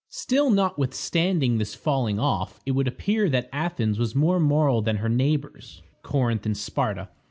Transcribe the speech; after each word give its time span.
Still, 0.09 0.49
notwithstanding 0.49 1.59
this 1.59 1.75
falling 1.75 2.17
off, 2.19 2.59
it 2.65 2.71
would 2.71 2.87
appear 2.87 3.29
that 3.29 3.47
Athens 3.53 3.99
was 3.99 4.15
more 4.15 4.39
moral 4.39 4.81
than 4.81 4.95
her 4.95 5.09
neighbors, 5.09 5.83
Corinth 6.01 6.43
and 6.43 6.57
Sparta. 6.57 7.09